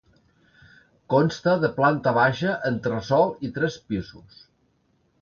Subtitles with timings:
[1.15, 4.45] Consta de planta baixa, entresòl i tres pisos.